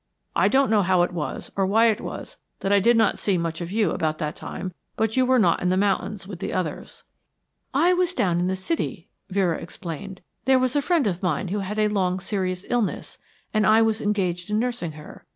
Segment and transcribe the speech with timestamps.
[0.35, 3.37] I don't know how it was or why it was that I did not see
[3.37, 6.53] much of you about that time, but you were not in the mountains with the
[6.53, 7.03] others."
[7.71, 10.21] "I was down in the city," Vera explained.
[10.45, 13.19] "There was a friend of mine who had had a long serious illness,
[13.53, 15.27] and I was engaged in nursing her.